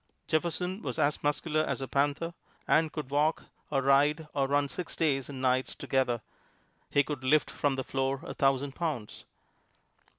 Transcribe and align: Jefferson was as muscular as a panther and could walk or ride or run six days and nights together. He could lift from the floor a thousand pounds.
Jefferson 0.27 0.81
was 0.81 0.97
as 0.97 1.21
muscular 1.21 1.61
as 1.63 1.79
a 1.79 1.87
panther 1.87 2.33
and 2.67 2.91
could 2.91 3.11
walk 3.11 3.43
or 3.69 3.83
ride 3.83 4.27
or 4.33 4.47
run 4.47 4.67
six 4.67 4.95
days 4.95 5.29
and 5.29 5.43
nights 5.43 5.75
together. 5.75 6.23
He 6.89 7.03
could 7.03 7.23
lift 7.23 7.51
from 7.51 7.75
the 7.75 7.83
floor 7.83 8.21
a 8.23 8.33
thousand 8.33 8.71
pounds. 8.73 9.25